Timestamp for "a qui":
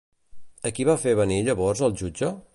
0.69-0.87